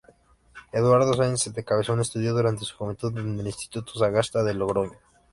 [0.71, 4.97] Eduardo Sáenz de Cabezón estudió durante su juventud en el instituto Sagasta de Logroño.